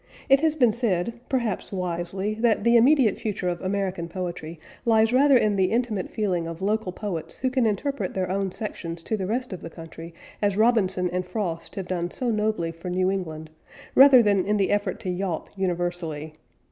It 0.29 0.39
has 0.39 0.55
been 0.55 0.71
said, 0.71 1.13
perhaps 1.29 1.71
wisely, 1.71 2.33
that 2.39 2.63
the 2.63 2.75
immediate 2.75 3.19
future 3.19 3.49
of 3.49 3.61
American 3.61 4.07
Poetry 4.07 4.59
lies 4.83 5.13
rather 5.13 5.37
in 5.37 5.57
the 5.57 5.65
intimate 5.65 6.09
feeling 6.09 6.47
of 6.47 6.59
local 6.59 6.91
poets 6.91 7.37
who 7.37 7.51
can 7.51 7.67
interpret 7.67 8.15
their 8.15 8.27
own 8.31 8.51
sections 8.51 9.03
to 9.03 9.15
the 9.15 9.27
rest 9.27 9.53
of 9.53 9.61
the 9.61 9.69
country 9.69 10.15
as 10.41 10.57
Robinson 10.57 11.07
and 11.11 11.23
Frost 11.27 11.75
have 11.75 11.87
done 11.87 12.09
so 12.09 12.31
nobly 12.31 12.71
for 12.71 12.89
New 12.89 13.11
England, 13.11 13.51
rather 13.93 14.23
than 14.23 14.43
in 14.43 14.57
the 14.57 14.71
effort 14.71 14.99
to 15.01 15.09
yawp 15.11 15.51
universally. 15.55 16.33